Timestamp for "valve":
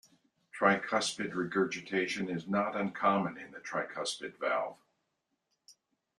4.39-4.79